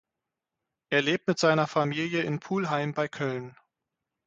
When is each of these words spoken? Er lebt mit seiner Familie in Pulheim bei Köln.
Er 0.89 1.03
lebt 1.03 1.27
mit 1.27 1.37
seiner 1.37 1.67
Familie 1.67 2.23
in 2.23 2.39
Pulheim 2.39 2.95
bei 2.95 3.07
Köln. 3.07 3.55